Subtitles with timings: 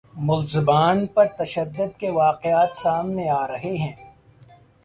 [0.19, 3.95] ملزمان پر تشدد کے واقعات سامنے آ رہے ہیں